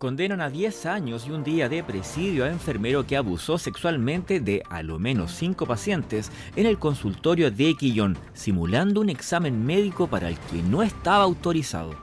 [0.00, 4.62] Condenan a 10 años y un día de presidio a enfermero que abusó sexualmente de
[4.70, 10.30] a lo menos 5 pacientes en el consultorio de Quillón, simulando un examen médico para
[10.30, 11.94] el que no estaba autorizado.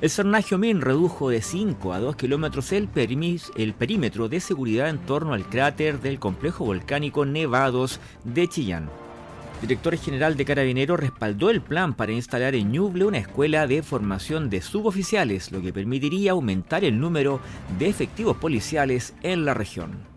[0.00, 5.34] El Cernagio Min redujo de 5 a 2 kilómetros el perímetro de seguridad en torno
[5.34, 9.01] al cráter del complejo volcánico Nevados de Chillán
[9.62, 14.50] director general de Carabineros respaldó el plan para instalar en Ñuble una escuela de formación
[14.50, 17.40] de suboficiales, lo que permitiría aumentar el número
[17.78, 20.12] de efectivos policiales en la región.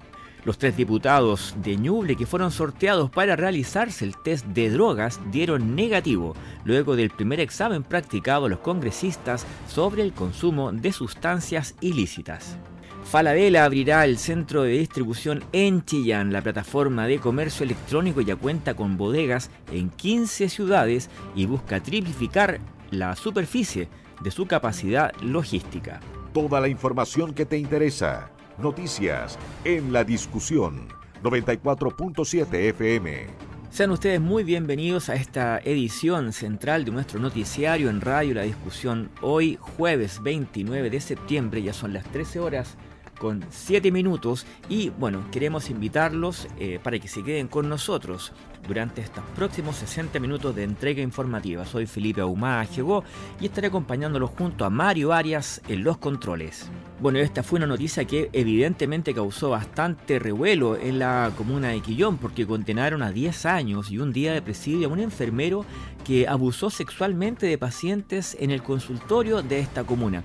[0.45, 5.75] Los tres diputados de Ñuble que fueron sorteados para realizarse el test de drogas dieron
[5.75, 12.57] negativo luego del primer examen practicado a los congresistas sobre el consumo de sustancias ilícitas.
[13.05, 16.33] Falabella abrirá el centro de distribución en Chillán.
[16.33, 22.59] La plataforma de comercio electrónico ya cuenta con bodegas en 15 ciudades y busca triplificar
[22.89, 23.89] la superficie
[24.21, 25.99] de su capacidad logística.
[26.33, 28.31] Toda la información que te interesa.
[28.57, 30.87] Noticias en la discusión
[31.23, 33.27] 94.7 FM.
[33.69, 39.11] Sean ustedes muy bienvenidos a esta edición central de nuestro noticiario en Radio La Discusión.
[39.21, 42.77] Hoy jueves 29 de septiembre, ya son las 13 horas
[43.19, 48.33] con 7 minutos y bueno, queremos invitarlos eh, para que se queden con nosotros
[48.67, 51.65] durante estos próximos 60 minutos de entrega informativa.
[51.65, 53.03] Soy Felipe Ahumada llegó
[53.39, 56.69] y estaré acompañándolos junto a Mario Arias en los controles.
[56.99, 62.17] Bueno, esta fue una noticia que evidentemente causó bastante revuelo en la comuna de Quillón
[62.17, 65.65] porque condenaron a 10 años y un día de presidio a un enfermero
[66.05, 70.23] que abusó sexualmente de pacientes en el consultorio de esta comuna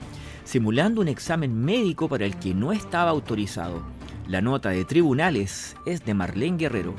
[0.51, 3.85] simulando un examen médico para el que no estaba autorizado.
[4.27, 6.95] La nota de tribunales es de Marlene Guerrero.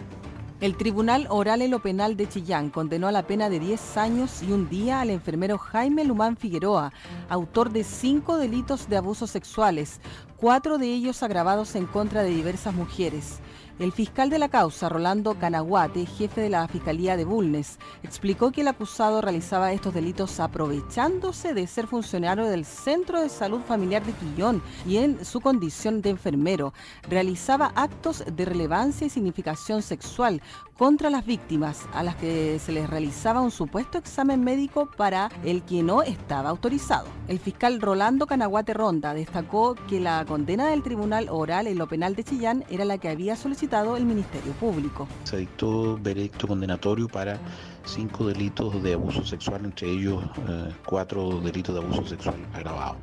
[0.61, 4.44] El Tribunal Oral en lo Penal de Chillán condenó a la pena de 10 años
[4.44, 6.94] y un día al enfermero Jaime Lumán Figueroa,
[7.29, 10.00] autor de cinco delitos de abusos sexuales,
[10.38, 13.39] cuatro de ellos agravados en contra de diversas mujeres.
[13.81, 18.62] El fiscal de la causa, Rolando Canaguate, jefe de la Fiscalía de Bulnes, explicó que
[18.62, 24.14] el acusado realizaba estos delitos aprovechándose de ser funcionario del Centro de Salud Familiar de
[24.14, 26.75] Quillón y en su condición de enfermero.
[27.09, 30.44] Realizaba actos de relevancia y significación sexual
[30.78, 35.63] contra las víctimas a las que se les realizaba un supuesto examen médico para el
[35.63, 37.08] que no estaba autorizado.
[37.28, 42.16] El fiscal Rolando Canaguate Ronda destacó que la condena del Tribunal Oral en lo Penal
[42.16, 45.07] de Chillán era la que había solicitado el Ministerio Público.
[45.23, 47.39] Se dictó veredicto condenatorio para
[47.85, 52.97] cinco delitos de abuso sexual, entre ellos eh, cuatro delitos de abuso sexual agravado.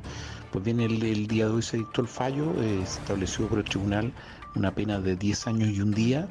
[0.51, 3.65] Pues bien, el, día de hoy se dictó el fallo, eh, se estableció por el
[3.65, 4.13] tribunal
[4.55, 6.27] una pena de 10 años y un día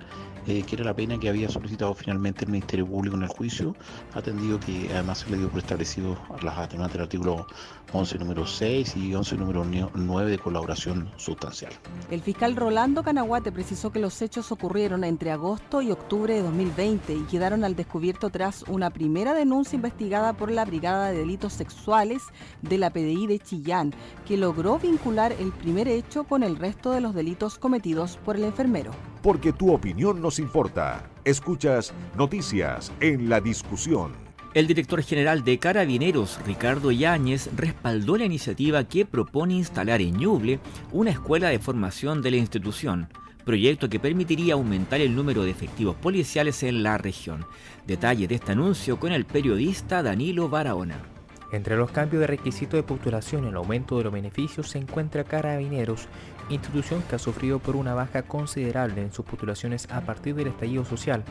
[0.46, 3.74] eh, que era la pena que había solicitado finalmente el Ministerio Público en el juicio,
[4.14, 7.46] atendido que además se le dio por establecido las atenuantes del artículo
[7.92, 11.72] 11 número 6 y 11 número 9 de colaboración sustancial.
[12.10, 17.14] El fiscal Rolando Canaguate precisó que los hechos ocurrieron entre agosto y octubre de 2020
[17.14, 22.22] y quedaron al descubierto tras una primera denuncia investigada por la Brigada de Delitos Sexuales
[22.62, 23.94] de la PDI de Chillán,
[24.26, 28.44] que logró vincular el primer hecho con el resto de los delitos cometidos por el
[28.44, 31.08] enfermero porque tu opinión nos importa.
[31.24, 34.12] Escuchas Noticias en la discusión.
[34.52, 40.60] El director general de Carabineros, Ricardo Yáñez, respaldó la iniciativa que propone instalar en Ñuble
[40.92, 43.08] una escuela de formación de la institución,
[43.46, 47.46] proyecto que permitiría aumentar el número de efectivos policiales en la región.
[47.86, 51.17] Detalle de este anuncio con el periodista Danilo Barahona.
[51.50, 55.24] Entre los cambios de requisito de postulación y el aumento de los beneficios se encuentra
[55.24, 56.08] Carabineros,
[56.50, 60.84] institución que ha sufrido por una baja considerable en sus postulaciones a partir del estallido
[60.84, 61.24] social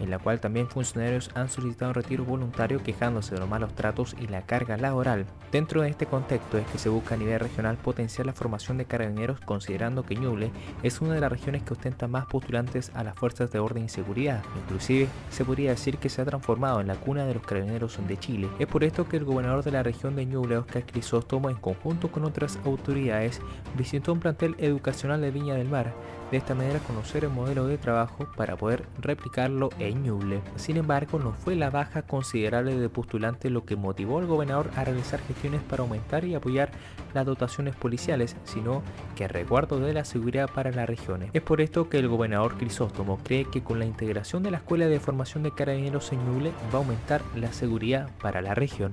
[0.00, 4.26] en la cual también funcionarios han solicitado retiro voluntario quejándose de los malos tratos y
[4.26, 5.26] la carga laboral.
[5.52, 8.84] Dentro de este contexto es que se busca a nivel regional potenciar la formación de
[8.84, 10.50] carabineros considerando que Ñuble
[10.82, 13.88] es una de las regiones que ostenta más postulantes a las fuerzas de orden y
[13.88, 14.42] seguridad.
[14.56, 18.18] Inclusive se podría decir que se ha transformado en la cuna de los carabineros de
[18.18, 18.48] Chile.
[18.58, 22.10] Es por esto que el gobernador de la región de Ñuble, Oscar Crisóstomo, en conjunto
[22.10, 23.40] con otras autoridades,
[23.76, 25.92] visitó un plantel educacional de Viña del Mar
[26.30, 30.40] de esta manera conocer el modelo de trabajo para poder replicarlo en Ñuble.
[30.56, 34.84] Sin embargo, no fue la baja considerable de postulantes lo que motivó al gobernador a
[34.84, 36.70] realizar gestiones para aumentar y apoyar
[37.14, 38.82] las dotaciones policiales, sino
[39.14, 41.30] que el resguardo de la seguridad para las regiones.
[41.32, 44.86] Es por esto que el gobernador Crisóstomo cree que con la integración de la Escuela
[44.86, 48.92] de Formación de Carabineros en Ñuble va a aumentar la seguridad para la región.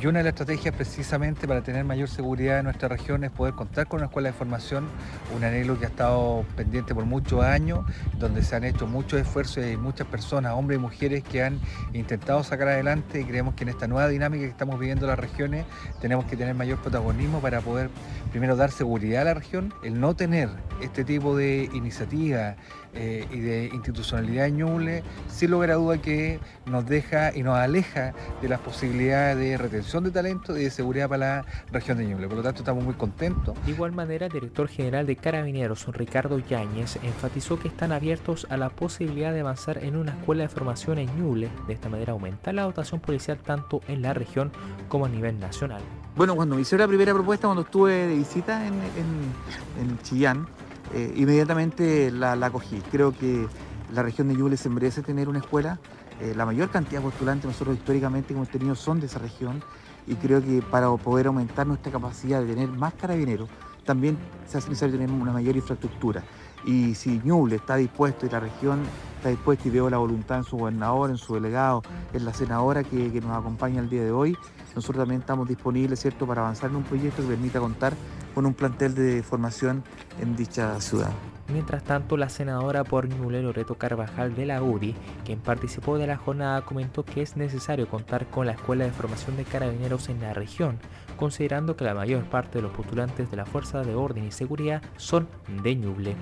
[0.00, 3.54] Y una de las estrategias precisamente para tener mayor seguridad en nuestra región es poder
[3.54, 4.88] contar con una escuela de formación,
[5.34, 7.80] un anhelo que ha estado pendiente por muchos años,
[8.18, 11.60] donde se han hecho muchos esfuerzos y muchas personas, hombres y mujeres, que han
[11.92, 13.20] intentado sacar adelante.
[13.20, 15.64] Y creemos que en esta nueva dinámica que estamos viviendo en las regiones
[16.00, 17.90] tenemos que tener mayor protagonismo para poder
[18.30, 20.48] primero dar seguridad a la región, el no tener
[20.82, 22.56] este tipo de iniciativa
[22.96, 27.56] eh, y de institucionalidad en Ñuble, sin lugar a duda que nos deja y nos
[27.56, 32.06] aleja de las posibilidades de retención de talento y de seguridad para la región de
[32.06, 32.28] Ñuble.
[32.28, 33.56] Por lo tanto, estamos muy contentos.
[33.64, 38.56] De igual manera, el director general de Carabineros, Ricardo Yáñez, enfatizó que están abiertos a
[38.56, 41.48] la posibilidad de avanzar en una escuela de formación en Ñuble.
[41.66, 44.52] De esta manera, aumentar la dotación policial tanto en la región
[44.88, 45.82] como a nivel nacional.
[46.16, 50.46] Bueno, cuando me hicieron la primera propuesta, cuando estuve de visita en, en Chillán,
[50.94, 52.80] eh, inmediatamente la, la, acogí.
[52.92, 53.48] Creo que
[53.92, 55.80] la región de Ñuble se merece tener una escuela.
[56.20, 59.60] Eh, la mayor cantidad de postulantes nosotros históricamente que hemos tenido son de esa región
[60.06, 63.48] y creo que para poder aumentar nuestra capacidad de tener más carabineros,
[63.84, 66.22] también se hace necesario tener una mayor infraestructura.
[66.64, 68.80] Y si Ñuble está dispuesto y la región
[69.16, 71.82] está dispuesta y veo la voluntad en su gobernador, en su delegado,
[72.12, 74.36] en la senadora que, que nos acompaña el día de hoy,
[74.74, 77.94] nosotros también estamos disponibles, ¿cierto?, para avanzar en un proyecto que permita contar
[78.34, 79.84] con un plantel de formación
[80.20, 81.12] en dicha ciudad.
[81.48, 84.94] Mientras tanto, la senadora por Ñuble Loreto Carvajal de la UDI,
[85.24, 89.36] quien participó de la jornada, comentó que es necesario contar con la Escuela de Formación
[89.36, 90.78] de Carabineros en la región,
[91.18, 94.82] considerando que la mayor parte de los postulantes de la Fuerza de Orden y Seguridad
[94.96, 95.28] son
[95.62, 96.16] de Ñuble.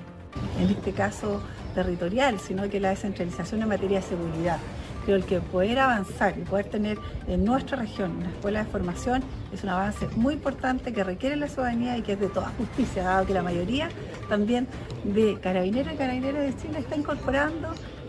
[0.58, 1.40] En este caso
[1.74, 4.58] territorial, sino que la descentralización en materia de seguridad.
[5.04, 9.22] Creo que poder avanzar y poder tener en nuestra región una escuela de formación
[9.52, 13.02] es un avance muy importante que requiere la ciudadanía y que es de toda justicia,
[13.02, 13.88] dado que la mayoría
[14.28, 14.68] también
[15.04, 17.68] de carabineros y carabineros de Chile está incorporando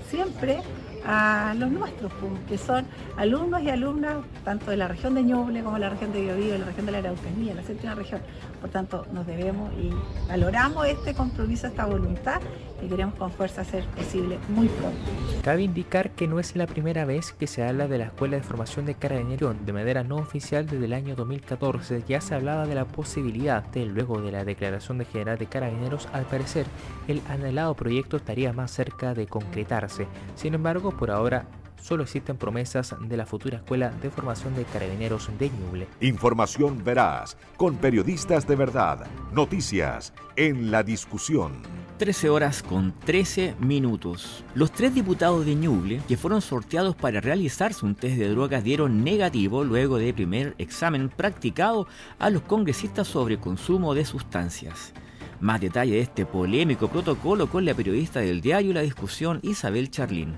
[0.09, 0.59] siempre
[1.05, 2.11] a los nuestros,
[2.47, 2.85] que son
[3.17, 6.53] alumnos y alumnas tanto de la región de Ñuble como de la región de Biobío,
[6.53, 8.21] de la región de la Araucanía, la séptima región.
[8.63, 9.91] Por tanto, nos debemos y
[10.29, 12.39] valoramos este compromiso, esta voluntad
[12.81, 14.97] y queremos con fuerza hacer posible muy pronto.
[15.43, 18.43] Cabe indicar que no es la primera vez que se habla de la Escuela de
[18.43, 22.75] Formación de Carabineros de manera no oficial desde el año 2014 ya se hablaba de
[22.75, 26.65] la posibilidad de luego de la declaración de general de Carabineros al parecer
[27.09, 30.07] el anhelado proyecto estaría más cerca de concretarse.
[30.35, 31.47] Sin embargo, por ahora
[31.83, 35.87] solo existen promesas de la futura Escuela de Formación de Carabineros de Ñuble.
[35.99, 41.51] Información veraz, con periodistas de verdad, noticias en la discusión.
[41.97, 44.43] 13 horas con 13 minutos.
[44.55, 49.03] Los tres diputados de Ñuble que fueron sorteados para realizarse un test de drogas dieron
[49.03, 51.87] negativo luego del primer examen practicado
[52.17, 54.93] a los congresistas sobre consumo de sustancias.
[55.39, 60.35] Más detalle de este polémico protocolo con la periodista del diario La Discusión Isabel Charlín.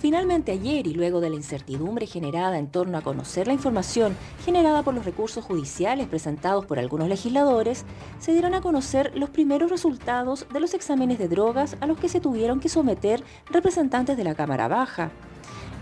[0.00, 4.16] Finalmente ayer y luego de la incertidumbre generada en torno a conocer la información
[4.46, 7.84] generada por los recursos judiciales presentados por algunos legisladores,
[8.18, 12.08] se dieron a conocer los primeros resultados de los exámenes de drogas a los que
[12.08, 15.10] se tuvieron que someter representantes de la Cámara Baja.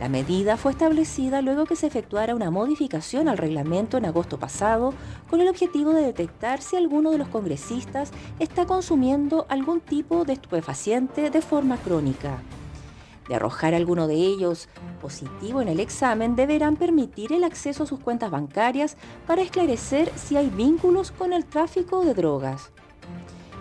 [0.01, 4.95] La medida fue establecida luego que se efectuara una modificación al reglamento en agosto pasado
[5.31, 8.11] con el objetivo de detectar si alguno de los congresistas
[8.41, 12.43] está consumiendo algún tipo de estupefaciente de forma crónica
[13.29, 14.69] de arrojar alguno de ellos
[15.01, 20.37] positivo en el examen, deberán permitir el acceso a sus cuentas bancarias para esclarecer si
[20.37, 22.73] hay vínculos con el tráfico de drogas.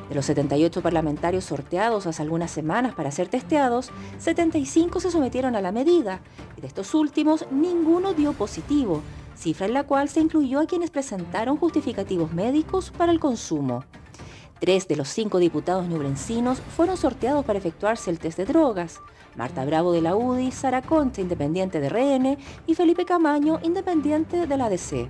[0.09, 5.61] De los 78 parlamentarios sorteados hace algunas semanas para ser testeados, 75 se sometieron a
[5.61, 6.21] la medida
[6.55, 9.01] y de estos últimos ninguno dio positivo,
[9.35, 13.83] cifra en la cual se incluyó a quienes presentaron justificativos médicos para el consumo.
[14.59, 19.01] Tres de los cinco diputados ñublencinos fueron sorteados para efectuarse el test de drogas.
[19.37, 24.57] Marta Bravo de la UDI, Sara Concha, independiente de RN, y Felipe Camaño, independiente de
[24.57, 25.07] la ADC.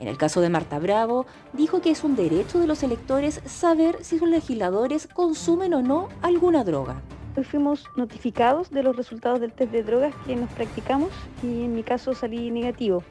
[0.00, 3.98] En el caso de Marta Bravo, dijo que es un derecho de los electores saber
[4.02, 7.00] si sus legisladores consumen o no alguna droga.
[7.36, 11.10] Hoy fuimos notificados de los resultados del test de drogas que nos practicamos
[11.42, 13.04] y en mi caso salí negativo.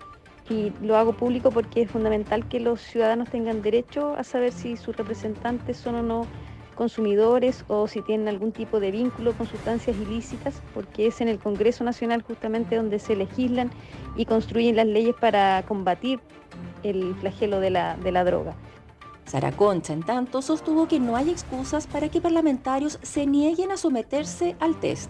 [0.49, 4.75] Y lo hago público porque es fundamental que los ciudadanos tengan derecho a saber si
[4.75, 6.27] sus representantes son o no
[6.73, 11.39] consumidores o si tienen algún tipo de vínculo con sustancias ilícitas, porque es en el
[11.39, 13.71] Congreso Nacional justamente donde se legislan
[14.15, 16.19] y construyen las leyes para combatir
[16.83, 18.55] el flagelo de la, de la droga.
[19.25, 23.77] Sara Concha, en tanto, sostuvo que no hay excusas para que parlamentarios se nieguen a
[23.77, 25.09] someterse al test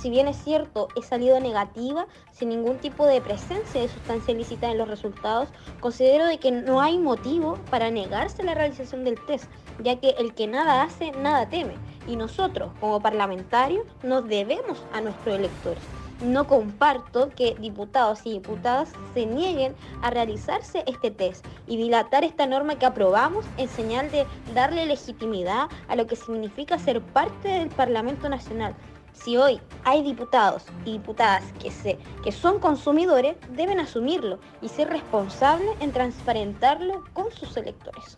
[0.00, 4.70] si bien es cierto, he salido negativa, sin ningún tipo de presencia de sustancia ilícita
[4.70, 5.48] en los resultados,
[5.80, 9.50] considero de que no hay motivo para negarse la realización del test,
[9.82, 11.74] ya que el que nada hace, nada teme.
[12.06, 15.82] Y nosotros, como parlamentarios, nos debemos a nuestros electores.
[16.20, 22.44] no comparto que diputados y diputadas se nieguen a realizarse este test y dilatar esta
[22.46, 27.68] norma que aprobamos en señal de darle legitimidad a lo que significa ser parte del
[27.68, 28.74] Parlamento Nacional.
[29.12, 34.88] Si hoy hay diputados y diputadas que, se, que son consumidores, deben asumirlo y ser
[34.88, 38.16] responsables en transparentarlo con sus electores.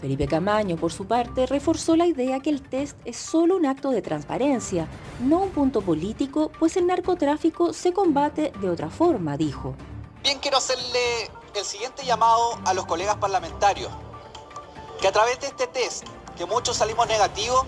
[0.00, 3.90] Felipe Camaño, por su parte, reforzó la idea que el test es solo un acto
[3.90, 4.88] de transparencia,
[5.20, 9.76] no un punto político, pues el narcotráfico se combate de otra forma, dijo.
[10.24, 13.92] Bien quiero hacerle el siguiente llamado a los colegas parlamentarios,
[15.00, 16.04] que a través de este test,
[16.36, 17.64] que muchos salimos negativos,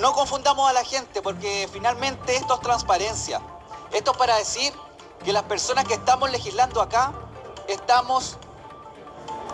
[0.00, 3.40] no confundamos a la gente, porque finalmente esto es transparencia.
[3.92, 4.72] Esto es para decir
[5.24, 7.12] que las personas que estamos legislando acá,
[7.68, 8.36] estamos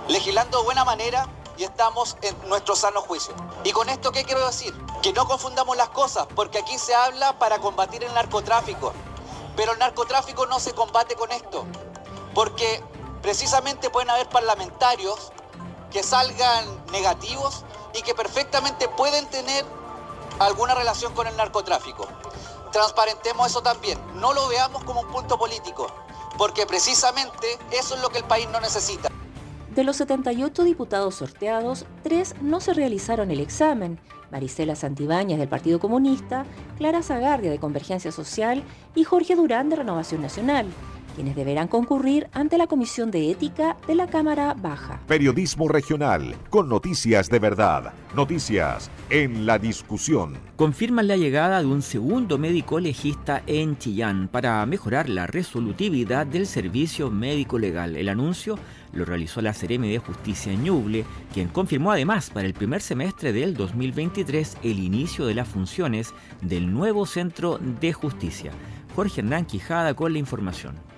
[0.09, 1.28] legislando de buena manera
[1.61, 3.35] y estamos en nuestro sano juicio.
[3.64, 4.75] ¿Y con esto qué quiero decir?
[5.02, 8.95] Que no confundamos las cosas, porque aquí se habla para combatir el narcotráfico,
[9.57, 11.67] pero el narcotráfico no se combate con esto,
[12.35, 12.83] porque
[13.21, 15.33] precisamente pueden haber parlamentarios
[15.90, 19.67] que salgan negativos y que perfectamente pueden tener
[20.38, 22.09] alguna relación con el narcotráfico.
[22.73, 25.88] Transparentemos eso también, no lo veamos como un punto político,
[26.38, 29.11] porque precisamente eso es lo que el país no necesita.
[29.75, 33.99] De los 78 diputados sorteados, tres no se realizaron el examen.
[34.33, 36.45] Marisela Santibáñez del Partido Comunista,
[36.77, 38.62] Clara Zagardia de Convergencia Social
[38.95, 40.67] y Jorge Durán de Renovación Nacional
[41.14, 45.00] quienes deberán concurrir ante la Comisión de Ética de la Cámara Baja.
[45.07, 47.93] Periodismo regional, con noticias de verdad.
[48.14, 50.37] Noticias en la discusión.
[50.57, 56.47] Confirman la llegada de un segundo médico legista en Chillán para mejorar la resolutividad del
[56.47, 57.97] servicio médico legal.
[57.97, 58.59] El anuncio
[58.93, 63.55] lo realizó la Seremi de Justicia Ñuble, quien confirmó además para el primer semestre del
[63.55, 68.52] 2023 el inicio de las funciones del nuevo Centro de Justicia.
[68.97, 70.89] Jorge Hernán Quijada con la información.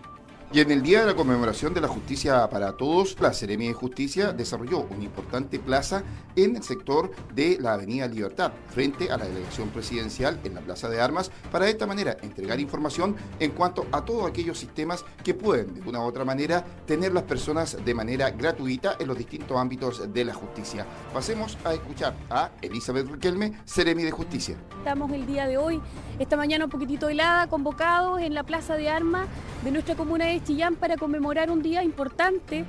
[0.55, 3.73] Y en el Día de la Conmemoración de la Justicia para Todos, la Seremi de
[3.73, 6.03] Justicia desarrolló una importante plaza
[6.37, 10.91] en el sector de la Avenida Libertad, frente a la delegación presidencial en la Plaza
[10.91, 15.33] de Armas, para de esta manera entregar información en cuanto a todos aquellos sistemas que
[15.33, 19.57] pueden, de una u otra manera, tener las personas de manera gratuita en los distintos
[19.57, 20.85] ámbitos de la justicia.
[21.15, 24.59] Pasemos a escuchar a Elizabeth Riquelme, Seremi de Justicia.
[24.77, 25.81] Estamos el día de hoy,
[26.19, 29.27] esta mañana un poquitito helada, convocados en la Plaza de Armas
[29.65, 32.65] de nuestra comuna de Chillán para conmemorar un día importante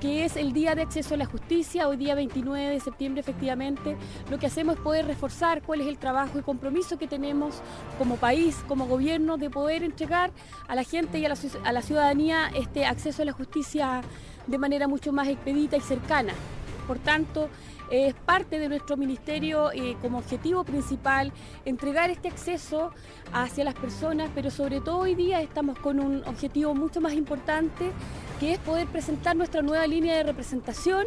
[0.00, 3.96] que es el Día de Acceso a la Justicia, hoy día 29 de septiembre efectivamente,
[4.30, 7.62] lo que hacemos es poder reforzar cuál es el trabajo y compromiso que tenemos
[7.96, 10.30] como país, como gobierno, de poder entregar
[10.68, 14.02] a la gente y a la, a la ciudadanía este acceso a la justicia
[14.46, 16.34] de manera mucho más expedita y cercana.
[16.86, 17.48] Por tanto,
[17.90, 21.32] es parte de nuestro ministerio eh, como objetivo principal
[21.64, 22.90] entregar este acceso
[23.32, 27.90] hacia las personas, pero sobre todo hoy día estamos con un objetivo mucho más importante,
[28.40, 31.06] que es poder presentar nuestra nueva línea de representación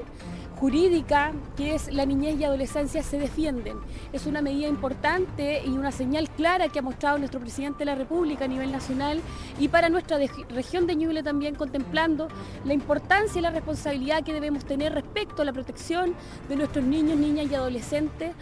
[0.60, 3.78] jurídica, que es la niñez y adolescencia se defienden.
[4.12, 7.96] Es una medida importante y una señal clara que ha mostrado nuestro presidente de la
[7.96, 9.22] República a nivel nacional
[9.60, 10.18] y para nuestra
[10.50, 12.28] región de Ñuble también contemplando
[12.66, 16.16] la importancia y la responsabilidad que debemos tener respecto a la protección
[16.50, 18.34] de nuestros niños, niñas y adolescentes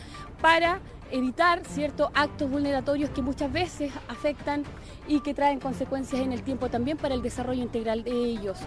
[0.42, 0.80] para
[1.12, 4.64] evitar ciertos actos vulneratorios que muchas veces afectan
[5.08, 8.58] y que traen consecuencias en el tiempo también para el desarrollo integral de ellos.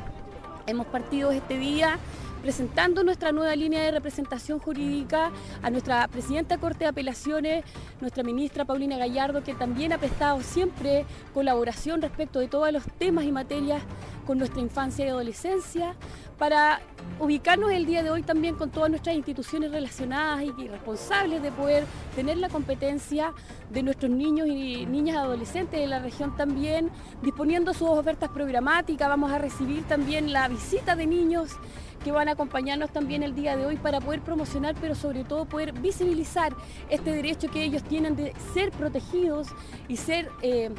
[0.66, 1.98] Hemos partido este día
[2.42, 5.30] presentando nuestra nueva línea de representación jurídica
[5.62, 7.64] a nuestra presidenta de Corte de Apelaciones,
[8.00, 11.04] nuestra ministra Paulina Gallardo, que también ha prestado siempre
[11.34, 13.82] colaboración respecto de todos los temas y materias
[14.26, 15.94] con nuestra infancia y adolescencia,
[16.38, 16.80] para
[17.18, 21.84] ubicarnos el día de hoy también con todas nuestras instituciones relacionadas y responsables de poder
[22.14, 23.32] tener la competencia
[23.70, 26.90] de nuestros niños y niñas adolescentes de la región también,
[27.22, 31.56] disponiendo sus ofertas programáticas, vamos a recibir también la visita de niños
[31.98, 35.44] que van a acompañarnos también el día de hoy para poder promocionar, pero sobre todo
[35.44, 36.54] poder visibilizar
[36.88, 39.48] este derecho que ellos tienen de ser protegidos
[39.88, 40.70] y ser eh,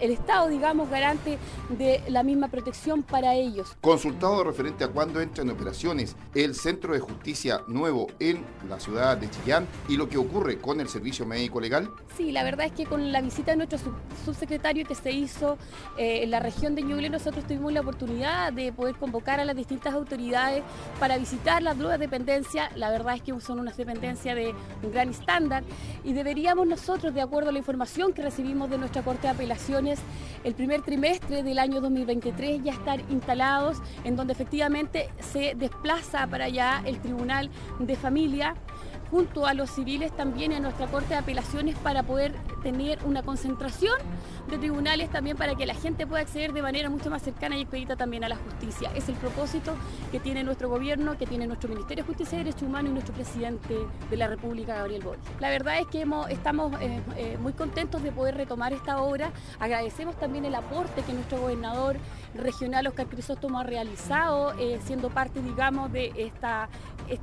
[0.00, 1.38] el Estado, digamos, garante
[1.70, 3.76] de la misma protección para ellos.
[3.80, 9.16] Consultado referente a cuándo entra en operaciones el Centro de Justicia nuevo en la ciudad
[9.16, 11.90] de Chillán y lo que ocurre con el servicio médico legal.
[12.16, 13.78] Sí, la verdad es que con la visita de nuestro
[14.24, 15.58] subsecretario que se hizo
[15.96, 19.56] eh, en la región de Ñuble, nosotros tuvimos la oportunidad de poder convocar a las
[19.56, 20.37] distintas autoridades
[20.98, 22.74] para visitar las nuevas dependencias.
[22.76, 25.64] La verdad es que son unas dependencias de un gran estándar
[26.04, 29.98] y deberíamos nosotros, de acuerdo a la información que recibimos de nuestra Corte de Apelaciones,
[30.44, 36.46] el primer trimestre del año 2023 ya estar instalados en donde efectivamente se desplaza para
[36.46, 38.54] allá el Tribunal de Familia
[39.10, 43.96] junto a los civiles también en nuestra Corte de Apelaciones para poder tener una concentración
[44.50, 47.62] de tribunales también para que la gente pueda acceder de manera mucho más cercana y
[47.62, 48.90] expedita también a la justicia.
[48.94, 49.74] Es el propósito
[50.10, 53.14] que tiene nuestro gobierno, que tiene nuestro Ministerio de Justicia y Derechos Humanos y nuestro
[53.14, 53.74] presidente
[54.10, 55.20] de la República, Gabriel Boric.
[55.40, 59.30] La verdad es que estamos eh, eh, muy contentos de poder retomar esta obra.
[59.58, 61.96] Agradecemos también el aporte que nuestro gobernador
[62.34, 66.68] regional Oscar Crisóstomo ha realizado, eh, siendo parte, digamos, de esta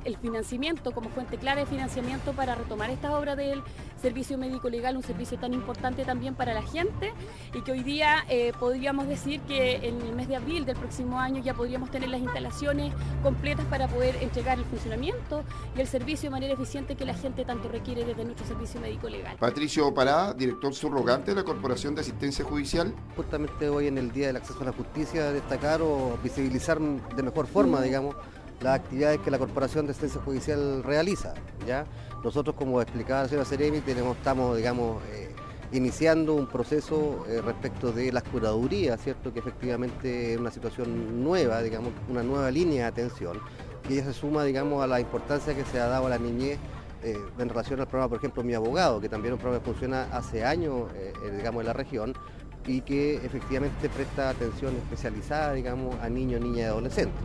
[0.04, 3.62] el financiamiento como fuente clave de financiamiento para retomar esta obra del
[4.00, 7.12] servicio médico legal, un servicio tan importante también para la gente
[7.54, 11.18] y que hoy día eh, podríamos decir que en el mes de abril del próximo
[11.18, 15.44] año ya podríamos tener las instalaciones completas para poder entregar el funcionamiento
[15.76, 19.08] y el servicio de manera eficiente que la gente tanto requiere desde nuestro servicio médico
[19.08, 19.36] legal.
[19.38, 22.94] Patricio Pará, director subrogante de la Corporación de Asistencia Judicial.
[23.16, 27.46] Justamente hoy en el Día del Acceso a la Justicia destacar o visibilizar de mejor
[27.46, 28.16] forma, digamos,
[28.60, 31.34] las actividades que la Corporación de Asistencia Judicial realiza.
[31.66, 31.86] ¿ya?
[32.24, 35.34] Nosotros, como explicaba la señora Ceremi, estamos digamos, eh,
[35.72, 39.32] iniciando un proceso eh, respecto de las curadurías, ¿cierto?
[39.32, 43.40] que efectivamente es una situación nueva, digamos, una nueva línea de atención,
[43.86, 46.58] que ya se suma digamos, a la importancia que se ha dado a la niñez
[47.02, 49.70] eh, en relación al programa, por ejemplo, Mi Abogado, que también es un programa que
[49.70, 50.88] funciona hace años
[51.36, 52.14] digamos, en la región,
[52.66, 57.20] y que efectivamente presta atención especializada digamos, a niños, niñas y adolescentes.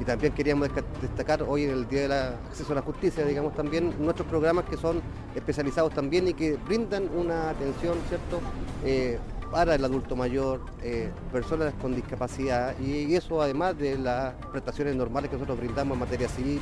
[0.00, 0.68] Y también queríamos
[1.00, 4.76] destacar hoy en el Día del Acceso a la Justicia, digamos, también nuestros programas que
[4.76, 5.00] son
[5.34, 8.40] especializados también y que brindan una atención, ¿cierto?,
[8.84, 9.18] eh,
[9.50, 15.30] para el adulto mayor, eh, personas con discapacidad y eso además de las prestaciones normales
[15.30, 16.60] que nosotros brindamos en materia civil,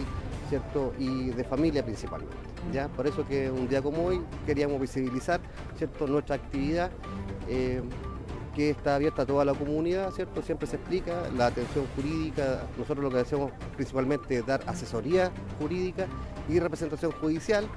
[0.51, 0.93] ¿cierto?
[0.99, 2.37] y de familia principalmente.
[2.71, 2.89] ¿ya?
[2.89, 5.41] Por eso que un día como hoy queríamos visibilizar
[5.79, 6.07] ¿cierto?
[6.07, 6.91] nuestra actividad.
[7.49, 7.81] Eh,
[8.54, 10.42] que está abierta a toda la comunidad, ¿cierto?
[10.42, 12.62] Siempre se explica la atención jurídica.
[12.78, 16.06] Nosotros lo que hacemos principalmente es dar asesoría jurídica
[16.49, 17.68] y representación judicial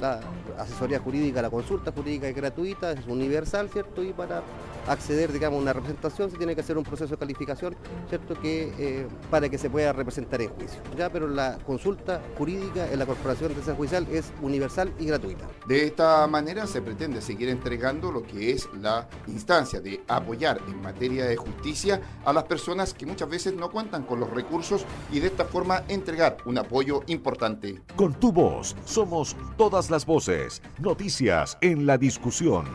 [0.00, 0.20] la
[0.58, 4.02] asesoría jurídica, la consulta jurídica es gratuita, es universal, ¿cierto?
[4.02, 4.42] Y para
[4.88, 7.76] acceder, digamos, a una representación se tiene que hacer un proceso de calificación,
[8.08, 8.38] ¿cierto?
[8.40, 10.80] Que, eh, para que se pueda representar en juicio.
[10.96, 15.46] Ya, pero la consulta jurídica en la Corporación de Defensa Judicial es universal y gratuita.
[15.66, 20.80] De esta manera se pretende seguir entregando lo que es la instancia de apoyar en
[20.80, 25.20] materia de justicia a las personas que muchas veces no cuentan con los recursos y
[25.20, 27.82] de esta forma entregar un apoyo importante.
[27.96, 32.66] Con tu voz somos todas las voces, noticias en la discusión,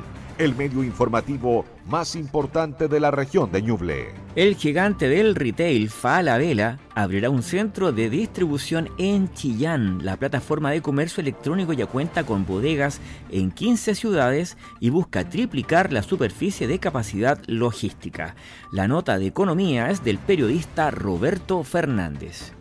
[0.43, 4.07] el medio informativo más importante de la región de Ñuble.
[4.35, 10.03] El gigante del retail Falabella abrirá un centro de distribución en Chillán.
[10.03, 15.93] La plataforma de comercio electrónico ya cuenta con bodegas en 15 ciudades y busca triplicar
[15.93, 18.35] la superficie de capacidad logística.
[18.71, 22.53] La nota de economía es del periodista Roberto Fernández.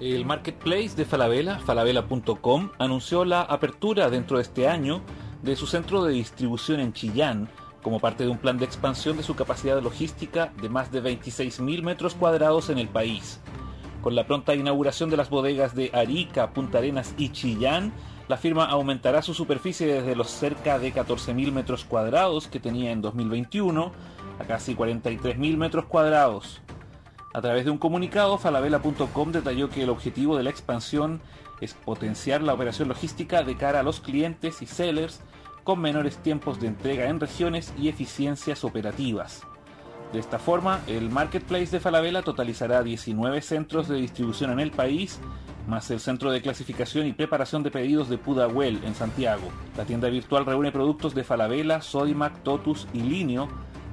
[0.00, 5.02] El marketplace de Falabella, falabella.com, anunció la apertura dentro de este año
[5.42, 7.48] de su centro de distribución en Chillán,
[7.82, 11.82] como parte de un plan de expansión de su capacidad logística de más de 26.000
[11.82, 13.40] metros cuadrados en el país.
[14.02, 17.92] Con la pronta inauguración de las bodegas de Arica, Punta Arenas y Chillán,
[18.28, 23.02] la firma aumentará su superficie desde los cerca de 14.000 metros cuadrados que tenía en
[23.02, 23.92] 2021
[24.38, 26.60] a casi 43.000 metros cuadrados.
[27.34, 31.20] A través de un comunicado, falabella.com detalló que el objetivo de la expansión
[31.60, 35.20] es potenciar la operación logística de cara a los clientes y sellers
[35.64, 39.42] con menores tiempos de entrega en regiones y eficiencias operativas.
[40.12, 45.18] De esta forma, el marketplace de Falabella totalizará 19 centros de distribución en el país,
[45.66, 49.48] más el centro de clasificación y preparación de pedidos de Pudahuel en Santiago.
[49.76, 53.48] La tienda virtual reúne productos de Falabella, Sodimac, Totus y Linio,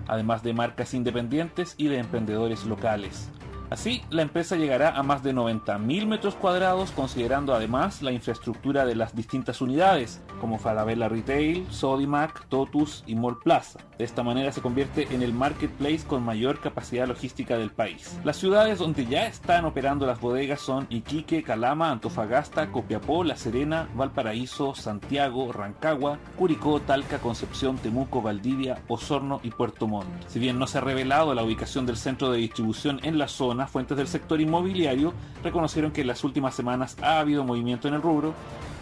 [0.08, 3.30] además de marcas independientes y de emprendedores locales.
[3.70, 8.96] Así, la empresa llegará a más de 90.000 metros cuadrados, considerando además la infraestructura de
[8.96, 13.80] las distintas unidades, como Falabella Retail, Sodimac, Totus y Mall Plaza.
[14.00, 18.20] De esta manera se convierte en el marketplace con mayor capacidad logística del país.
[18.24, 23.88] Las ciudades donde ya están operando las bodegas son Iquique, Calama, Antofagasta, Copiapó, La Serena,
[23.94, 30.08] Valparaíso, Santiago, Rancagua, Curicó, Talca, Concepción, Temuco, Valdivia, Osorno y Puerto Montt.
[30.28, 33.59] Si bien no se ha revelado la ubicación del centro de distribución en la zona,
[33.68, 38.02] fuentes del sector inmobiliario reconocieron que en las últimas semanas ha habido movimiento en el
[38.02, 38.36] rubro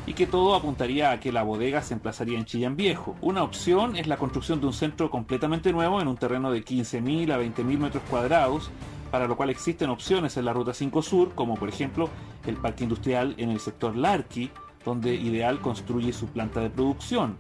[0.05, 3.15] y que todo apuntaría a que la bodega se emplazaría en Chillán Viejo.
[3.21, 7.31] Una opción es la construcción de un centro completamente nuevo en un terreno de 15.000
[7.31, 8.71] a 20.000 metros cuadrados,
[9.11, 12.09] para lo cual existen opciones en la Ruta 5 Sur, como por ejemplo
[12.45, 14.49] el parque industrial en el sector Larqui,
[14.85, 17.37] donde Ideal construye su planta de producción.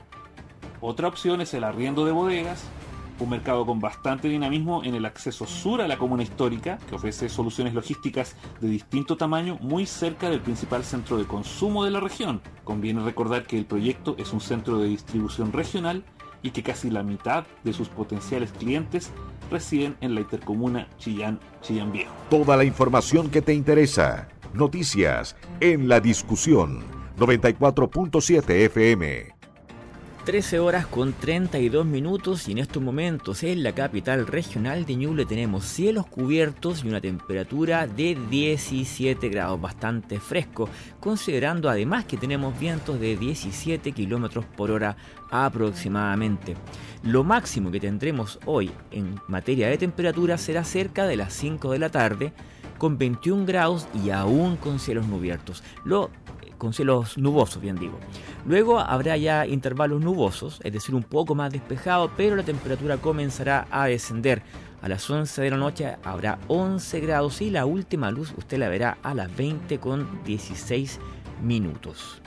[0.81, 2.69] Otra opción es el arriendo de bodegas,
[3.19, 7.29] un mercado con bastante dinamismo en el acceso sur a la comuna histórica, que ofrece
[7.29, 12.41] soluciones logísticas de distinto tamaño muy cerca del principal centro de consumo de la región.
[12.63, 16.03] Conviene recordar que el proyecto es un centro de distribución regional
[16.41, 19.11] y que casi la mitad de sus potenciales clientes
[19.49, 22.13] residen en la intercomuna Chillán-Chillán Viejo.
[22.29, 24.27] Toda la información que te interesa.
[24.53, 26.83] Noticias en la discusión
[27.17, 29.36] 94.7 FM.
[30.27, 35.25] 13 horas con 32 minutos y en estos momentos en la capital regional de Ñuble
[35.25, 40.67] tenemos cielos cubiertos y una temperatura de 17 grados, bastante fresco,
[40.99, 44.97] considerando además que tenemos vientos de 17 kilómetros por hora
[45.31, 46.57] aproximadamente.
[47.03, 51.79] Lo máximo que tendremos hoy en materia de temperatura será cerca de las 5 de
[51.79, 52.33] la tarde,
[52.77, 55.63] con 21 grados y aún con cielos cubiertos.
[55.85, 56.11] Lo
[56.57, 57.99] con cielos nubosos, bien digo.
[58.45, 63.67] Luego habrá ya intervalos nubosos, es decir, un poco más despejado, pero la temperatura comenzará
[63.71, 64.43] a descender.
[64.81, 68.69] A las 11 de la noche habrá 11 grados y la última luz usted la
[68.69, 70.99] verá a las 20 con 16
[71.41, 72.21] minutos.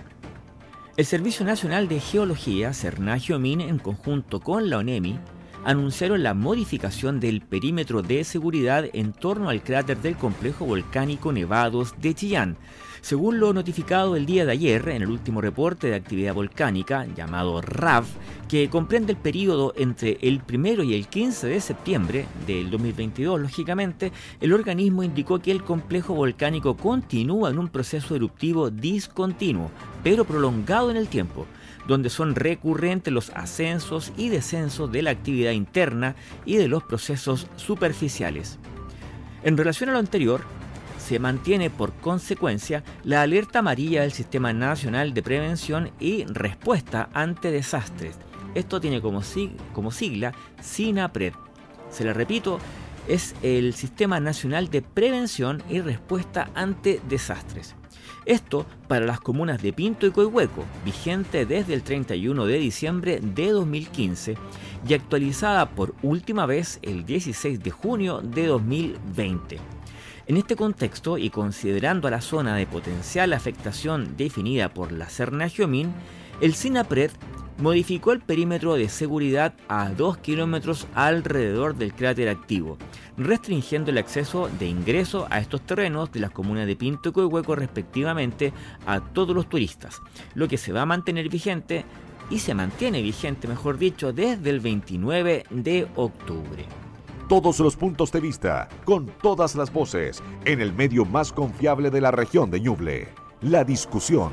[0.96, 5.18] El Servicio Nacional de Geología, CERNAGEOMIN, en conjunto con la ONEMI,
[5.64, 11.94] anunciaron la modificación del perímetro de seguridad en torno al cráter del complejo volcánico Nevados
[12.00, 12.56] de Chillán,
[13.00, 17.60] según lo notificado el día de ayer en el último reporte de actividad volcánica llamado
[17.60, 18.04] RAV,
[18.48, 24.12] que comprende el periodo entre el 1 y el 15 de septiembre del 2022, lógicamente,
[24.40, 29.70] el organismo indicó que el complejo volcánico continúa en un proceso eruptivo discontinuo,
[30.02, 31.46] pero prolongado en el tiempo
[31.86, 37.46] donde son recurrentes los ascensos y descensos de la actividad interna y de los procesos
[37.56, 38.58] superficiales.
[39.42, 40.42] En relación a lo anterior,
[41.10, 47.50] se mantiene por consecuencia la alerta amarilla del Sistema Nacional de Prevención y Respuesta ante
[47.50, 48.14] Desastres.
[48.54, 49.20] Esto tiene como,
[49.72, 51.32] como sigla SINAPRED.
[51.90, 52.60] Se le repito,
[53.08, 57.74] es el Sistema Nacional de Prevención y Respuesta ante Desastres.
[58.24, 63.50] Esto para las comunas de Pinto y Coihueco, vigente desde el 31 de diciembre de
[63.50, 64.36] 2015
[64.88, 69.79] y actualizada por última vez el 16 de junio de 2020.
[70.30, 75.92] En este contexto y considerando a la zona de potencial afectación definida por la Cernagiomin,
[76.40, 77.10] el SINAPRED
[77.58, 82.78] modificó el perímetro de seguridad a 2 kilómetros alrededor del cráter activo,
[83.16, 87.56] restringiendo el acceso de ingreso a estos terrenos de las comunas de Pinto y Coihueco
[87.56, 88.52] respectivamente
[88.86, 90.00] a todos los turistas,
[90.34, 91.84] lo que se va a mantener vigente
[92.30, 96.68] y se mantiene vigente, mejor dicho, desde el 29 de octubre
[97.30, 102.00] todos los puntos de vista, con todas las voces, en el medio más confiable de
[102.00, 103.06] la región de Ñuble.
[103.40, 104.32] La discusión.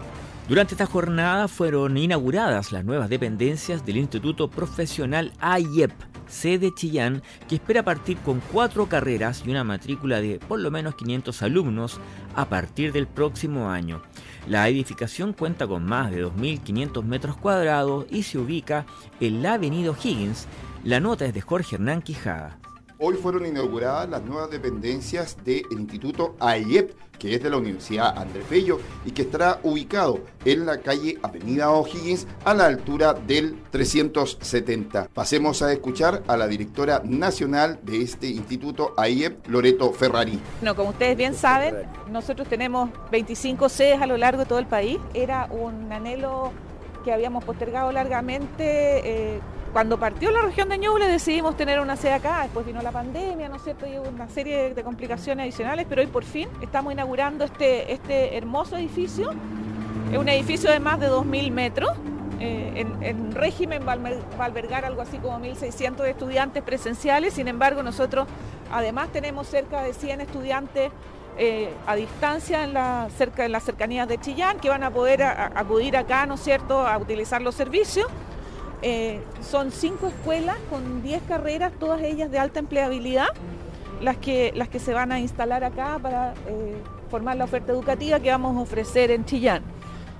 [0.49, 5.91] Durante esta jornada fueron inauguradas las nuevas dependencias del Instituto Profesional AIEP,
[6.27, 10.95] sede Chillán, que espera partir con cuatro carreras y una matrícula de por lo menos
[10.95, 11.99] 500 alumnos
[12.33, 14.01] a partir del próximo año.
[14.47, 18.87] La edificación cuenta con más de 2.500 metros cuadrados y se ubica
[19.19, 20.47] en la avenida Higgins.
[20.83, 22.57] La nota es de Jorge Hernán Quijada.
[22.99, 28.49] Hoy fueron inauguradas las nuevas dependencias del Instituto AIEP, que es de la Universidad Andrés
[28.49, 35.09] Bello y que estará ubicado en la calle Avenida O'Higgins a la altura del 370.
[35.13, 40.39] Pasemos a escuchar a la directora nacional de este instituto AIEP, Loreto Ferrari.
[40.63, 41.75] No, como ustedes bien saben,
[42.09, 44.97] nosotros tenemos 25 sedes a lo largo de todo el país.
[45.13, 46.51] Era un anhelo
[47.05, 49.35] que habíamos postergado largamente.
[49.35, 49.39] Eh,
[49.77, 53.47] cuando partió la región de Ñuble decidimos tener una sede acá, después vino la pandemia,
[53.47, 53.85] ¿no es cierto?
[53.85, 58.75] Y una serie de complicaciones adicionales, pero hoy por fin estamos inaugurando este, este hermoso
[58.75, 59.29] edificio.
[60.11, 61.91] Es un edificio de más de 2.000 metros.
[62.39, 68.27] Eh, en, régimen va a albergar algo así como 1.600 estudiantes presenciales, sin embargo nosotros
[68.71, 70.91] además tenemos cerca de 100 estudiantes
[71.37, 75.21] eh, a distancia en la, cerca, en las cercanías de Chillán que van a poder
[75.21, 78.07] acudir acá, ¿no es cierto?, a utilizar los servicios.
[78.81, 83.29] Eh, son cinco escuelas con 10 carreras, todas ellas de alta empleabilidad,
[84.01, 86.75] las que, las que se van a instalar acá para eh,
[87.09, 89.63] formar la oferta educativa que vamos a ofrecer en Chillán.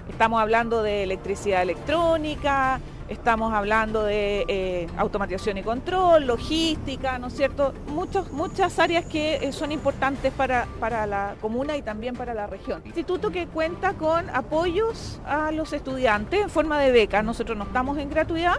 [0.10, 7.34] Estamos hablando de electricidad electrónica, estamos hablando de eh, automatización y control, logística, ¿no es
[7.34, 7.74] cierto?
[7.88, 12.48] Muchos, muchas áreas que eh, son importantes para, para, la comuna y también para la
[12.48, 12.82] región.
[12.86, 17.22] Instituto que cuenta con apoyos a los estudiantes en forma de beca.
[17.24, 18.58] Nosotros no estamos en gratuidad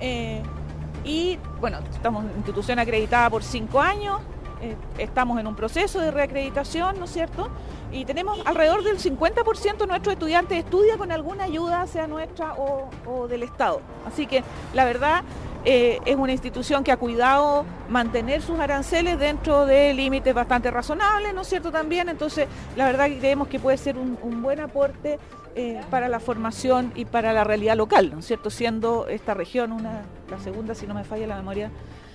[0.00, 0.42] eh,
[1.04, 4.20] y, bueno, estamos en institución acreditada por cinco años,
[4.98, 7.50] estamos en un proceso de reacreditación, ¿no es cierto?
[7.92, 13.26] y tenemos alrededor del 50% de nuestros estudiantes estudia con alguna ayuda, sea nuestra o,
[13.28, 13.80] del Estado.
[14.06, 14.42] Así que
[14.74, 15.24] la verdad
[15.64, 21.34] eh, es una institución que ha cuidado mantener sus aranceles dentro de límites bastante razonables,
[21.34, 21.70] ¿no es cierto?
[21.70, 22.46] También, entonces
[22.76, 25.18] la verdad que creemos que puede ser un, buen aporte
[25.56, 28.50] eh, para la formación y para la realidad local, ¿no es cierto?
[28.50, 31.70] Siendo esta región una, la segunda, si no me falla la memoria,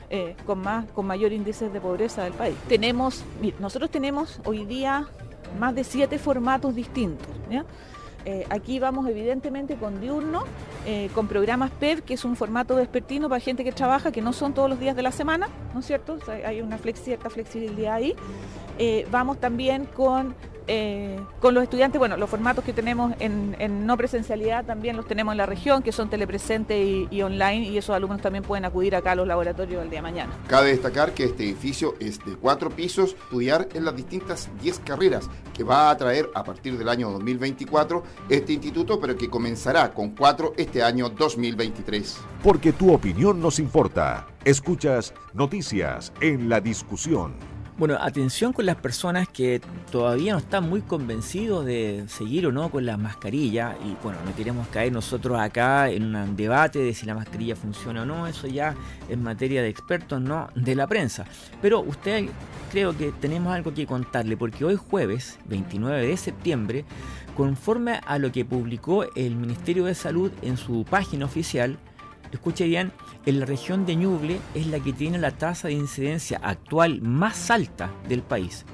[0.09, 2.55] eh, con, más, con mayor índice de pobreza del país.
[2.67, 3.23] Tenemos,
[3.59, 5.07] nosotros tenemos hoy día
[5.59, 7.27] más de siete formatos distintos.
[8.27, 10.43] Eh, aquí vamos evidentemente con diurno,
[10.85, 14.33] eh, con programas PEV, que es un formato vespertino para gente que trabaja, que no
[14.33, 16.17] son todos los días de la semana, ¿no es cierto?
[16.45, 18.15] hay una cierta flexibilidad ahí.
[19.11, 20.35] Vamos también con
[20.67, 25.33] eh, con los estudiantes, bueno, los formatos que tenemos en, no presencialidad también los tenemos
[25.33, 29.11] en la región, que son telepresente y, online, y esos alumnos también pueden acudir acá
[29.11, 30.33] a los laboratorios el día de mañana.
[30.47, 35.29] Cabe destacar que este edificio es de cuatro pisos, estudiar en las distintas 10 carreras
[35.53, 40.11] que va a traer a partir del año 2024 este instituto, pero que comenzará con
[40.11, 42.17] cuatro este año 2023.
[42.43, 44.27] Porque tu opinión nos importa.
[44.43, 47.54] Escuchas noticias en la discusión.
[47.77, 49.59] Bueno, atención con las personas que
[49.91, 53.75] todavía no están muy convencidos de seguir o no con la mascarilla.
[53.83, 58.03] Y bueno, no queremos caer nosotros acá en un debate de si la mascarilla funciona
[58.03, 58.27] o no.
[58.27, 58.75] Eso ya
[59.09, 61.25] es materia de expertos, no de la prensa.
[61.61, 62.29] Pero usted
[62.71, 66.85] creo que tenemos algo que contarle, porque hoy jueves, 29 de septiembre,
[67.35, 71.77] conforme a lo que publicó el Ministerio de Salud en su página oficial,
[72.31, 72.91] escuche bien,
[73.25, 77.49] en la región de Ñuble es la que tiene la tasa de incidencia actual más
[77.51, 78.65] alta del país.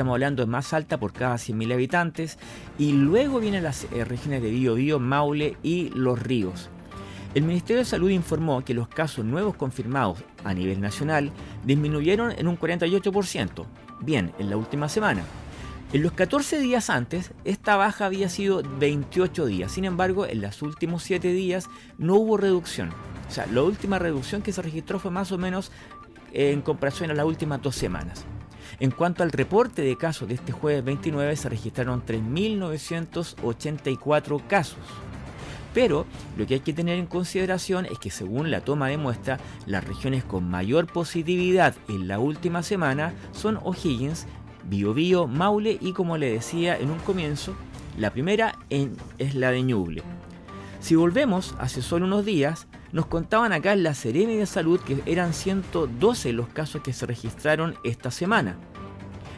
[0.00, 2.38] Estamos hablando de más alta por cada 100.000 habitantes.
[2.78, 6.70] Y luego vienen las eh, regiones de Biobío, Maule y Los Ríos.
[7.34, 11.30] El Ministerio de Salud informó que los casos nuevos confirmados a nivel nacional
[11.64, 13.66] disminuyeron en un 48%.
[14.00, 15.22] Bien, en la última semana.
[15.92, 19.72] En los 14 días antes, esta baja había sido 28 días.
[19.72, 22.90] Sin embargo, en los últimos 7 días no hubo reducción.
[23.28, 25.72] O sea, la última reducción que se registró fue más o menos
[26.32, 28.24] en comparación a las últimas dos semanas.
[28.78, 34.78] En cuanto al reporte de casos de este jueves 29, se registraron 3.984 casos.
[35.74, 39.38] Pero lo que hay que tener en consideración es que según la toma de muestra,
[39.66, 44.26] las regiones con mayor positividad en la última semana son O'Higgins,
[44.64, 47.54] Biobío, Maule y como le decía en un comienzo,
[47.98, 50.02] la primera es la de Ñuble.
[50.80, 55.02] Si volvemos hace solo unos días, nos contaban acá en la Seremi de Salud que
[55.06, 58.56] eran 112 los casos que se registraron esta semana.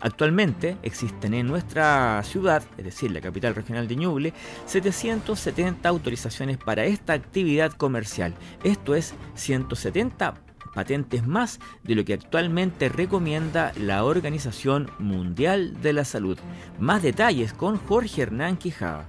[0.00, 4.32] Actualmente existen en nuestra ciudad, es decir, la capital regional de Ñuble,
[4.64, 8.34] 770 autorizaciones para esta actividad comercial.
[8.64, 10.34] Esto es 170
[10.74, 16.38] patentes más de lo que actualmente recomienda la Organización Mundial de la Salud.
[16.78, 19.08] Más detalles con Jorge Hernán Quijada.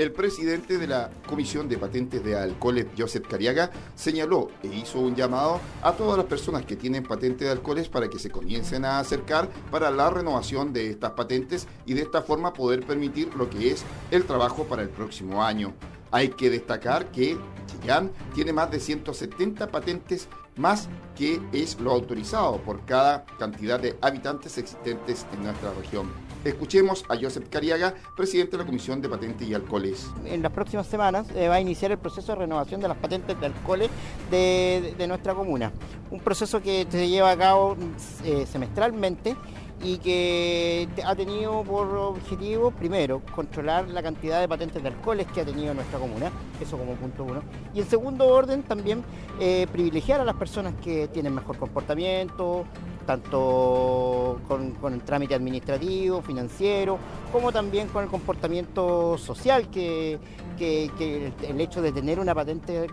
[0.00, 5.14] El presidente de la Comisión de Patentes de Alcoholes, Joseph Cariaga, señaló e hizo un
[5.14, 8.98] llamado a todas las personas que tienen patentes de alcoholes para que se comiencen a
[8.98, 13.72] acercar para la renovación de estas patentes y de esta forma poder permitir lo que
[13.72, 15.74] es el trabajo para el próximo año.
[16.10, 17.36] Hay que destacar que
[17.66, 23.98] Chillán tiene más de 170 patentes más que es lo autorizado por cada cantidad de
[24.00, 26.10] habitantes existentes en nuestra región.
[26.44, 30.10] Escuchemos a Joseph Cariaga, presidente de la Comisión de Patentes y Alcoholes.
[30.24, 33.38] En las próximas semanas eh, va a iniciar el proceso de renovación de las patentes
[33.38, 33.90] de alcoholes
[34.30, 35.70] de, nuestra comuna.
[36.10, 37.76] Un proceso que se lleva a cabo
[38.24, 39.36] eh, semestralmente
[39.82, 45.42] y que ha tenido por objetivo, primero, controlar la cantidad de patentes de alcoholes que
[45.42, 47.42] ha tenido nuestra comuna, eso como punto uno,
[47.74, 49.02] y en segundo orden también
[49.40, 52.64] eh, privilegiar a las personas que tienen mejor comportamiento,
[53.06, 56.98] tanto con, el trámite administrativo, financiero,
[57.32, 60.18] como también con el comportamiento social que,
[60.58, 62.86] el hecho de tener una patente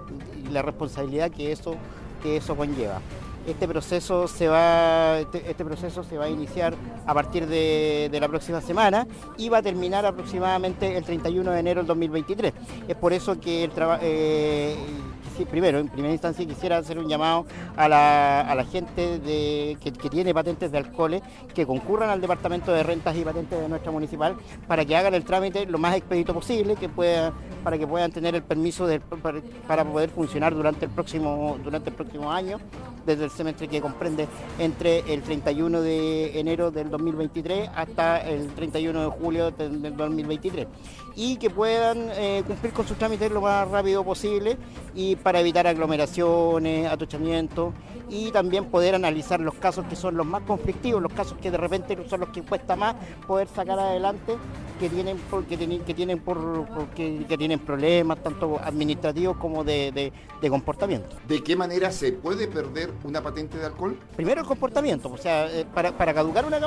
[0.43, 1.75] y la responsabilidad que eso,
[2.23, 3.01] que eso conlleva.
[3.47, 6.73] Este proceso se va, este, este, proceso se va a iniciar
[7.05, 11.79] a partir de, la próxima semana y va a terminar aproximadamente el 31 de enero
[11.79, 12.53] del 2023.
[12.89, 14.75] Es por eso que el trabajo eh,
[15.45, 17.45] primero, en primera instancia, quisiera hacer un llamado
[17.75, 21.21] a la, gente que, tiene patentes de alcoholes
[21.53, 24.35] que concurran al Departamento de Rentas y Patentes de nuestra municipal
[24.67, 28.35] para que hagan el trámite lo más expedito posible, que pueda, para que puedan tener
[28.35, 28.87] el permiso
[29.67, 32.59] para, poder funcionar durante el próximo durante el próximo año,
[33.05, 34.27] desde el semestre que comprende
[34.59, 40.67] entre el 31 de enero del 2023 hasta el 31 de julio del 2023
[41.17, 44.55] y que puedan eh, cumplir con sus trámites lo más rápido posible
[44.93, 47.73] y para evitar aglomeraciones, atochamientos
[48.07, 51.57] y también poder analizar los casos que son los más conflictivos, los casos que de
[51.57, 54.37] repente son los que cuesta más poder sacar adelante,
[54.79, 55.17] que tienen,
[55.49, 60.13] que tienen, que tienen, por, que, tienen problemas tanto administrativos como de,
[60.49, 61.15] comportamiento.
[61.27, 63.97] ¿De qué manera se puede perder una patente de alcohol?
[64.15, 66.59] Primero el comportamiento, o sea, eh, para, caducar una,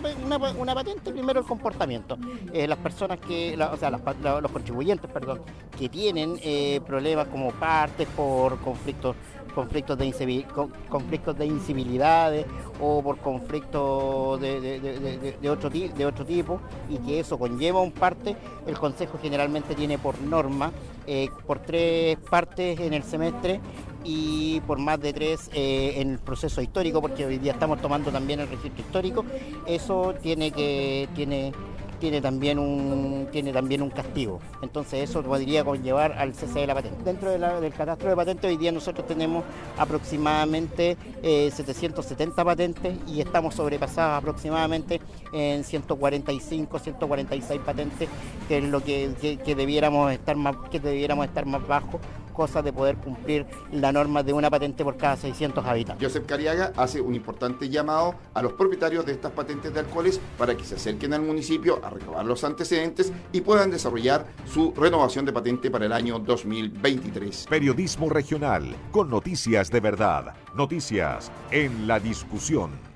[0.58, 2.18] una, patente, primero el comportamiento.
[2.52, 3.90] Eh, las personas que, o sea,
[4.40, 5.40] los contribuyentes, perdón,
[5.78, 9.16] que tienen eh, problemas como partes por conflictos
[9.50, 10.46] conflictos de,
[10.88, 12.46] conflictos de incivilidades
[12.80, 18.78] o por conflictos de, otro, de otro tipo y que eso conlleva un parte, el
[18.78, 20.70] Consejo generalmente tiene por norma
[21.06, 23.60] eh, por tres partes en el semestre
[24.04, 28.10] y por más de tres eh, en el proceso histórico, porque hoy día estamos tomando
[28.10, 29.24] también el registro histórico,
[29.66, 31.52] eso tiene que tiene
[32.00, 34.40] tiene también un, tiene también un castigo.
[34.62, 37.04] Entonces eso podría conllevar al cese de la patente.
[37.04, 39.44] Dentro del catastro de patentes hoy día nosotros tenemos
[39.78, 45.00] aproximadamente 770 eh, patentes y estamos sobrepasados aproximadamente
[45.32, 48.08] en 145, 146 patentes,
[48.48, 49.10] que es lo que,
[49.44, 54.32] debiéramos estar más, que debiéramos estar más bajo cosa de poder cumplir la norma de
[54.32, 56.06] una patente por cada 600 habitantes.
[56.06, 60.56] Joseph Cariaga hace un importante llamado a los propietarios de estas patentes de alcoholes para
[60.56, 65.32] que se acerquen al municipio a recabar los antecedentes y puedan desarrollar su renovación de
[65.32, 67.46] patente para el año 2023.
[67.48, 72.89] Periodismo regional con noticias de verdad, noticias en la discusión.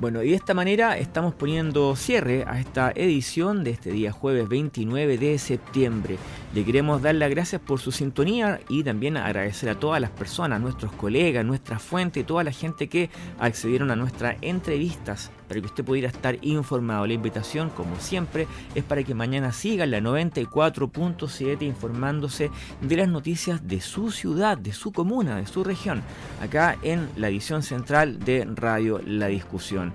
[0.00, 4.48] Bueno, y de esta manera estamos poniendo cierre a esta edición de este día jueves
[4.48, 6.16] 29 de septiembre.
[6.54, 10.58] Le queremos dar las gracias por su sintonía y también agradecer a todas las personas,
[10.58, 15.84] nuestros colegas, nuestra fuente toda la gente que accedieron a nuestras entrevistas para que usted
[15.84, 17.08] pudiera estar informado.
[17.08, 23.66] La invitación, como siempre, es para que mañana siga la 94.7 informándose de las noticias
[23.66, 26.02] de su ciudad, de su comuna, de su región,
[26.40, 29.94] acá en la edición central de Radio La Discusión.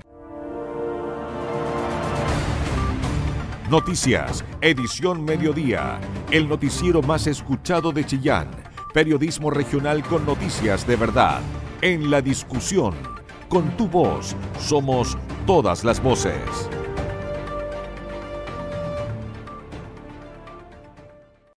[3.71, 8.49] Noticias, edición mediodía, el noticiero más escuchado de Chillán,
[8.93, 11.39] periodismo regional con noticias de verdad,
[11.81, 13.14] en la discusión
[13.49, 16.69] con tu voz somos todas las voces.